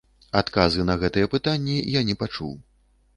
Адказы 0.39 0.85
на 0.87 0.95
гэтыя 1.03 1.29
пытанні 1.35 1.75
я 1.99 2.03
не 2.09 2.15
пачуў. 2.25 2.57